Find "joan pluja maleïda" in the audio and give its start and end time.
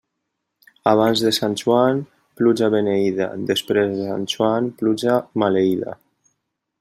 4.35-5.99